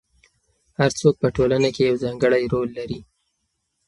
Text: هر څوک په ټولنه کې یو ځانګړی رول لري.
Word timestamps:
هر 0.79 0.91
څوک 0.99 1.15
په 1.21 1.27
ټولنه 1.35 1.69
کې 1.75 1.81
یو 1.89 1.95
ځانګړی 2.03 2.43
رول 2.53 2.69
لري. 2.77 2.99